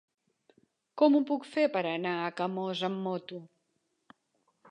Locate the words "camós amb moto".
2.41-3.43